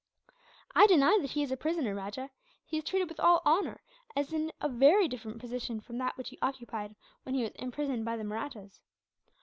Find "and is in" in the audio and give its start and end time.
4.15-4.51